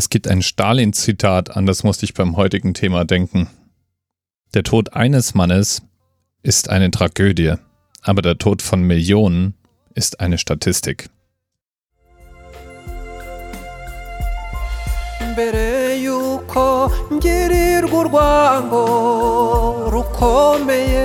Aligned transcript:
Es 0.00 0.08
gibt 0.08 0.28
ein 0.28 0.40
Stalin-Zitat, 0.40 1.54
an 1.54 1.66
das 1.66 1.84
musste 1.84 2.06
ich 2.06 2.14
beim 2.14 2.38
heutigen 2.38 2.72
Thema 2.72 3.04
denken. 3.04 3.48
Der 4.54 4.62
Tod 4.62 4.94
eines 4.94 5.34
Mannes 5.34 5.82
ist 6.42 6.70
eine 6.70 6.90
Tragödie, 6.90 7.56
aber 8.00 8.22
der 8.22 8.38
Tod 8.38 8.62
von 8.62 8.80
Millionen 8.80 9.52
ist 9.94 10.20
eine 10.20 10.38
Statistik. 10.38 11.10
mbere 15.32 15.96
yuko 16.02 16.90
ngirirwa 17.12 17.98
urwango 18.00 18.84
rukomeye. 19.90 20.96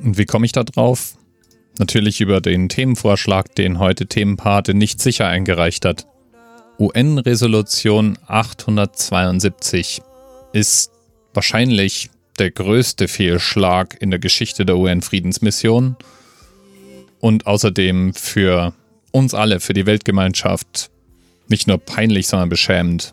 Und 0.00 0.16
wie 0.16 0.24
komme 0.24 0.46
ich 0.46 0.52
da 0.52 0.64
drauf? 0.64 1.18
Natürlich 1.78 2.22
über 2.22 2.40
den 2.40 2.70
Themenvorschlag, 2.70 3.54
den 3.56 3.78
heute 3.78 4.06
Themenpate 4.06 4.72
nicht 4.72 5.02
sicher 5.02 5.26
eingereicht 5.28 5.84
hat. 5.84 6.06
UN-Resolution 6.78 8.16
872 8.28 10.00
ist 10.52 10.92
wahrscheinlich 11.34 12.10
der 12.38 12.52
größte 12.52 13.08
Fehlschlag 13.08 14.00
in 14.00 14.10
der 14.10 14.20
Geschichte 14.20 14.64
der 14.64 14.76
UN-Friedensmission 14.76 15.96
und 17.18 17.46
außerdem 17.48 18.14
für 18.14 18.74
uns 19.10 19.34
alle, 19.34 19.58
für 19.58 19.72
die 19.72 19.86
Weltgemeinschaft 19.86 20.90
nicht 21.48 21.66
nur 21.66 21.78
peinlich, 21.78 22.28
sondern 22.28 22.48
beschämend. 22.48 23.12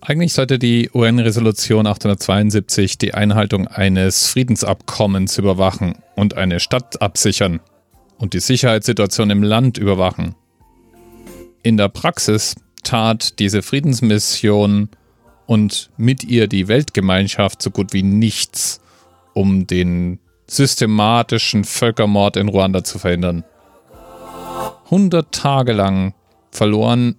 Eigentlich 0.00 0.32
sollte 0.32 0.60
die 0.60 0.88
UN-Resolution 0.94 1.88
872 1.88 2.96
die 2.96 3.12
Einhaltung 3.12 3.66
eines 3.66 4.28
Friedensabkommens 4.28 5.36
überwachen 5.36 5.96
und 6.14 6.34
eine 6.34 6.60
Stadt 6.60 7.02
absichern 7.02 7.60
und 8.18 8.34
die 8.34 8.40
Sicherheitssituation 8.40 9.30
im 9.30 9.42
Land 9.42 9.78
überwachen. 9.78 10.36
In 11.62 11.76
der 11.76 11.88
Praxis 11.88 12.54
tat 12.82 13.38
diese 13.38 13.62
Friedensmission 13.62 14.88
und 15.46 15.90
mit 15.96 16.24
ihr 16.24 16.46
die 16.46 16.68
Weltgemeinschaft 16.68 17.60
so 17.60 17.70
gut 17.70 17.92
wie 17.92 18.02
nichts, 18.02 18.80
um 19.34 19.66
den 19.66 20.20
systematischen 20.46 21.64
Völkermord 21.64 22.36
in 22.36 22.48
Ruanda 22.48 22.82
zu 22.82 22.98
verhindern. 22.98 23.44
100 24.86 25.30
Tage 25.32 25.72
lang 25.72 26.14
verloren 26.50 27.16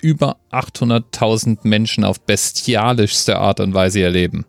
über 0.00 0.36
800.000 0.50 1.60
Menschen 1.62 2.04
auf 2.04 2.20
bestialischste 2.20 3.38
Art 3.38 3.60
und 3.60 3.72
Weise 3.72 4.00
ihr 4.00 4.10
Leben. 4.10 4.44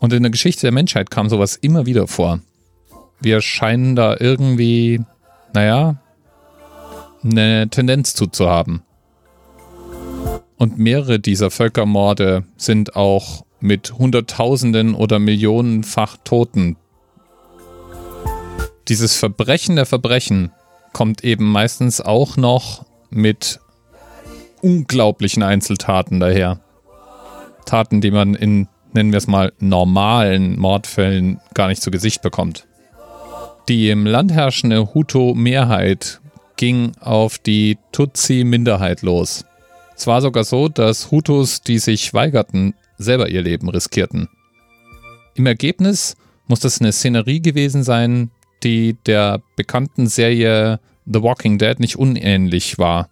Und 0.00 0.12
in 0.12 0.24
der 0.24 0.32
Geschichte 0.32 0.62
der 0.62 0.72
Menschheit 0.72 1.10
kam 1.10 1.28
sowas 1.28 1.54
immer 1.54 1.86
wieder 1.86 2.08
vor. 2.08 2.40
Wir 3.20 3.40
scheinen 3.40 3.94
da 3.94 4.16
irgendwie, 4.18 5.00
naja, 5.54 6.01
eine 7.24 7.68
Tendenz 7.68 8.14
zuzuhaben. 8.14 8.82
Und 10.56 10.78
mehrere 10.78 11.18
dieser 11.18 11.50
Völkermorde 11.50 12.44
sind 12.56 12.94
auch 12.94 13.44
mit 13.60 13.98
Hunderttausenden 13.98 14.94
oder 14.94 15.18
Millionenfach 15.18 16.18
Toten. 16.24 16.76
Dieses 18.88 19.16
Verbrechen 19.16 19.76
der 19.76 19.86
Verbrechen 19.86 20.52
kommt 20.92 21.24
eben 21.24 21.50
meistens 21.50 22.00
auch 22.00 22.36
noch 22.36 22.84
mit 23.10 23.60
unglaublichen 24.60 25.42
Einzeltaten 25.42 26.20
daher. 26.20 26.60
Taten, 27.66 28.00
die 28.00 28.10
man 28.10 28.34
in, 28.34 28.68
nennen 28.92 29.12
wir 29.12 29.18
es 29.18 29.26
mal, 29.26 29.52
normalen 29.58 30.58
Mordfällen 30.58 31.40
gar 31.54 31.68
nicht 31.68 31.82
zu 31.82 31.90
Gesicht 31.90 32.22
bekommt. 32.22 32.66
Die 33.68 33.90
im 33.90 34.06
Land 34.06 34.32
herrschende 34.32 34.94
Hutu-Mehrheit 34.94 36.21
ging 36.62 36.92
auf 37.00 37.40
die 37.40 37.76
Tutsi-Minderheit 37.90 39.02
los. 39.02 39.44
Es 39.96 40.06
war 40.06 40.20
sogar 40.20 40.44
so, 40.44 40.68
dass 40.68 41.10
Hutus, 41.10 41.60
die 41.60 41.80
sich 41.80 42.14
weigerten, 42.14 42.74
selber 42.98 43.28
ihr 43.28 43.42
Leben 43.42 43.68
riskierten. 43.68 44.28
Im 45.34 45.46
Ergebnis 45.46 46.16
muss 46.46 46.60
das 46.60 46.80
eine 46.80 46.92
Szenerie 46.92 47.42
gewesen 47.42 47.82
sein, 47.82 48.30
die 48.62 48.96
der 49.06 49.42
bekannten 49.56 50.06
Serie 50.06 50.78
The 51.04 51.24
Walking 51.24 51.58
Dead 51.58 51.80
nicht 51.80 51.96
unähnlich 51.96 52.78
war. 52.78 53.08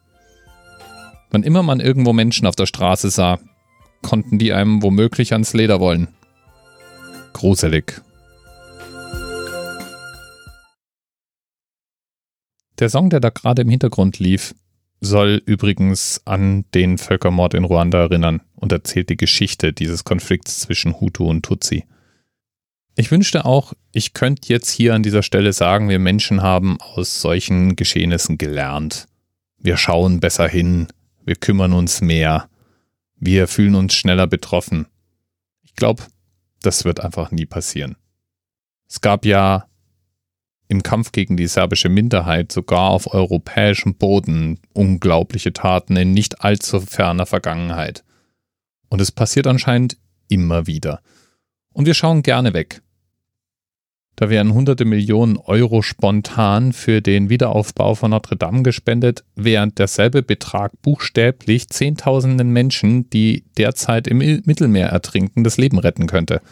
Wann 1.33 1.43
immer 1.43 1.65
man 1.65 1.81
irgendwo 1.81 2.12
Menschen 2.12 2.47
auf 2.47 2.55
der 2.55 2.66
Straße 2.66 3.10
sah, 3.10 3.41
konnten 4.00 4.39
die 4.39 4.53
einem 4.53 4.81
womöglich 4.81 5.33
ans 5.33 5.55
Leder 5.55 5.81
wollen. 5.81 6.06
Gruselig. 7.33 8.00
Der 12.81 12.89
Song, 12.89 13.11
der 13.11 13.21
da 13.21 13.29
gerade 13.29 13.63
im 13.63 13.69
Hintergrund 13.69 14.19
lief, 14.19 14.55
soll 15.01 15.43
übrigens 15.45 16.23
an 16.25 16.65
den 16.75 16.97
Völkermord 16.97 17.53
in 17.55 17.65
Ruanda 17.65 18.01
erinnern 18.01 18.43
und 18.55 18.73
erzählt 18.73 19.11
die 19.11 19.19
Geschichte 19.19 19.73
dieses 19.75 20.05
Konflikts 20.05 20.61
zwischen 20.61 20.99
Hutu 20.99 21.27
und 21.27 21.43
Tutsi. 21.43 21.85
Ich 22.97 23.11
wünschte 23.11 23.45
auch, 23.45 23.75
ich 23.93 24.15
könnte 24.15 24.49
jetzt 24.49 24.71
hier 24.71 24.95
an 24.95 25.03
dieser 25.03 25.23
Stelle 25.23 25.53
sagen, 25.53 25.89
wir 25.89 25.99
Menschen 25.99 26.43
haben 26.43 26.79
aus 26.81 27.21
solchen 27.21 27.77
Geschehnissen 27.77 28.39
gelernt. 28.39 29.09
Wir 29.59 29.77
schauen 29.77 30.21
besser 30.21 30.49
hin, 30.49 30.89
wir 31.25 31.37
kümmern 31.37 31.73
uns 31.73 32.01
mehr, 32.01 32.49
wir 33.17 33.47
fühlen 33.47 33.75
uns 33.75 33.95
schneller 33.95 34.27
betroffen. 34.27 34.87
Ich 35.63 35.75
glaube, 35.75 36.03
das 36.63 36.85
wird 36.85 37.01
einfach 37.01 37.31
nie 37.31 37.47
passieren. 37.47 37.97
Es 38.89 39.01
gab 39.01 39.25
ja 39.25 39.67
im 40.71 40.85
Kampf 40.85 41.11
gegen 41.11 41.37
die 41.37 41.49
serbische 41.49 41.89
Minderheit 41.89 42.53
sogar 42.53 42.91
auf 42.91 43.13
europäischem 43.13 43.97
Boden 43.97 44.61
unglaubliche 44.73 45.53
Taten 45.53 45.97
in 45.97 46.13
nicht 46.13 46.45
allzu 46.45 46.81
ferner 46.81 47.27
Vergangenheit. 47.27 48.05
Und 48.89 49.01
es 49.01 49.11
passiert 49.11 49.49
anscheinend 49.49 49.97
immer 50.29 50.69
wieder. 50.69 51.01
Und 51.73 51.87
wir 51.87 51.95
schauen 51.95 52.23
gerne 52.23 52.55
weg. 52.55 52.83
Da 54.15 54.31
werden 54.31 54.55
hunderte 54.55 54.85
Millionen 54.85 55.39
Euro 55.39 55.83
spontan 55.83 56.73
für 56.73 57.01
den 57.01 57.31
Wiederaufbau 57.31 57.97
von 57.97 58.11
Notre 58.13 58.37
Dame 58.37 58.63
gespendet, 58.63 59.25
während 59.35 59.79
derselbe 59.79 60.23
Betrag 60.23 60.81
buchstäblich 60.83 61.69
Zehntausenden 61.69 62.51
Menschen, 62.51 63.11
die 63.11 63.45
derzeit 63.57 64.07
im 64.07 64.19
Mittelmeer 64.19 64.89
ertrinken, 64.89 65.43
das 65.43 65.57
Leben 65.57 65.79
retten 65.79 66.07
könnte. 66.07 66.43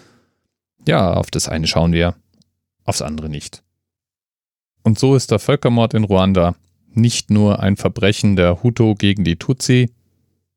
Ja, 0.89 1.13
auf 1.13 1.31
das 1.31 1.49
eine 1.49 1.67
schauen 1.69 1.93
wir, 1.93 2.17
aufs 2.85 3.03
andere 3.03 3.29
nicht. 3.29 3.63
Und 4.89 4.99
so 4.99 5.15
ist 5.15 5.31
der 5.31 5.39
Völkermord 5.39 5.93
in 5.93 6.05
Ruanda 6.05 6.55
nicht 6.95 7.29
nur 7.29 7.61
ein 7.61 7.77
Verbrechen 7.77 8.37
der 8.37 8.63
Hutu 8.63 8.95
gegen 8.95 9.23
die 9.23 9.37
Tutsi, 9.37 9.93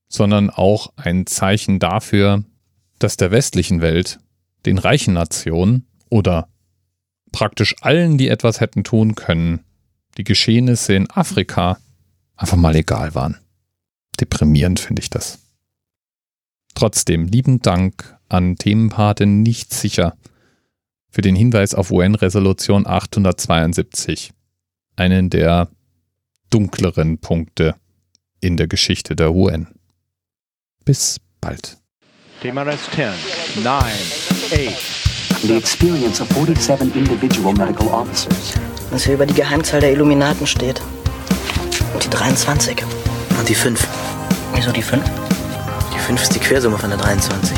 sondern 0.07 0.49
auch 0.49 0.93
ein 0.95 1.27
Zeichen 1.27 1.79
dafür, 1.79 2.45
dass 2.97 3.17
der 3.17 3.31
westlichen 3.31 3.81
Welt 3.81 4.21
den 4.65 4.77
reichen 4.77 5.15
Nationen 5.15 5.85
oder 6.09 6.47
praktisch 7.33 7.75
allen, 7.81 8.17
die 8.17 8.29
etwas 8.29 8.61
hätten 8.61 8.85
tun 8.85 9.15
können, 9.15 9.65
die 10.17 10.23
Geschehnisse 10.23 10.93
in 10.93 11.09
Afrika 11.09 11.77
einfach 12.37 12.55
mal 12.55 12.77
egal 12.77 13.13
waren. 13.13 13.35
Deprimierend 14.21 14.79
finde 14.79 15.01
ich 15.01 15.09
das. 15.09 15.39
Trotzdem 16.73 17.25
lieben 17.25 17.61
Dank 17.61 18.17
an 18.29 18.55
Themenpate 18.55 19.25
nicht 19.25 19.73
sicher 19.73 20.15
für 21.11 21.21
den 21.21 21.35
Hinweis 21.35 21.75
auf 21.75 21.91
UN-Resolution 21.91 22.87
872, 22.87 24.31
einen 24.95 25.29
der 25.29 25.67
dunkleren 26.49 27.19
Punkte 27.19 27.75
in 28.39 28.57
der 28.57 28.67
Geschichte 28.67 29.15
der 29.15 29.33
UN. 29.33 29.67
Bis 30.85 31.17
bald. 31.41 31.77
TMRS 32.41 32.89
10, 32.95 33.09
9, 33.63 33.83
8. 33.83 35.01
The 35.43 35.55
experience 35.55 36.21
of 36.21 36.27
47 36.29 36.95
individual 36.95 37.53
medical 37.53 37.87
officers. 37.87 38.53
Was 38.89 39.05
hier 39.05 39.15
über 39.15 39.25
die 39.25 39.33
Geheimzahl 39.33 39.79
der 39.79 39.91
Illuminaten 39.91 40.47
steht. 40.47 40.81
Und 41.93 42.03
die 42.03 42.09
23. 42.09 42.83
Und 43.39 43.49
die 43.49 43.55
5. 43.55 43.87
Wieso 44.53 44.71
die 44.71 44.81
5? 44.81 45.03
Die 45.93 45.99
5 45.99 46.21
ist 46.21 46.35
die 46.35 46.39
Quersumme 46.39 46.77
von 46.77 46.89
der 46.89 46.99
23. 46.99 47.57